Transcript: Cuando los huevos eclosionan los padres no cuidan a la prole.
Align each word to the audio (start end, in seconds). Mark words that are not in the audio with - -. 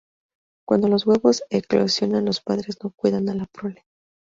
Cuando 0.65 0.87
los 0.87 1.05
huevos 1.05 1.43
eclosionan 1.51 2.25
los 2.25 2.41
padres 2.41 2.79
no 2.83 2.89
cuidan 2.89 3.29
a 3.29 3.35
la 3.35 3.45
prole. 3.45 3.85